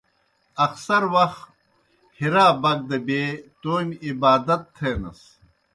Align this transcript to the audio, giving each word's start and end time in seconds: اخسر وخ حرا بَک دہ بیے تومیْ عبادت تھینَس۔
اخسر 0.65 1.03
وخ 1.13 1.33
حرا 2.17 2.47
بَک 2.61 2.79
دہ 2.89 2.97
بیے 3.05 3.23
تومیْ 3.61 3.95
عبادت 4.07 4.61
تھینَس۔ 4.75 5.21